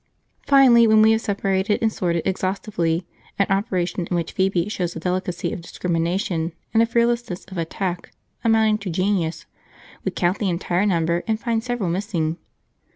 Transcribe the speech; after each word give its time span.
jpg} 0.01 0.47
Finally, 0.49 0.87
when 0.87 1.03
we 1.03 1.11
have 1.11 1.21
separated 1.21 1.77
and 1.79 1.93
sorted 1.93 2.23
exhaustively, 2.25 3.05
an 3.37 3.45
operation 3.51 4.07
in 4.07 4.15
which 4.15 4.31
Phoebe 4.31 4.67
shows 4.67 4.95
a 4.95 4.99
delicacy 4.99 5.53
of 5.53 5.61
discrimination 5.61 6.53
and 6.73 6.81
a 6.81 6.87
fearlessness 6.87 7.45
of 7.45 7.59
attack 7.59 8.09
amounting 8.43 8.79
to 8.79 8.89
genius, 8.89 9.45
we 10.03 10.11
count 10.11 10.39
the 10.39 10.49
entire 10.49 10.87
number 10.87 11.21
and 11.27 11.39
find 11.39 11.63
several 11.63 11.87
missing. 11.89 12.37